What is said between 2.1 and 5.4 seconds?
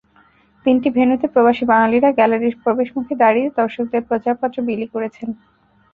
গ্যালারির প্রবেশমুখে দাঁড়িয়ে দর্শকদের প্রচারপত্র বিলি করেছেন।